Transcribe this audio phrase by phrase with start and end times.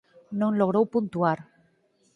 [0.39, 1.39] No logrou puntuar.